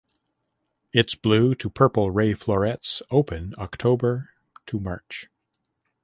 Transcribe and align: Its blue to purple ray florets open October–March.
Its 0.93 1.13
blue 1.13 1.53
to 1.53 1.69
purple 1.69 2.09
ray 2.09 2.33
florets 2.33 3.03
open 3.11 3.53
October–March. 3.59 5.29